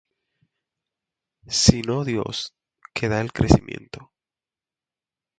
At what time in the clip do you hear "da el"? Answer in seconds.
3.07-3.31